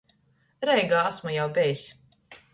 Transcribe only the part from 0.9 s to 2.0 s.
asmu jau bejs.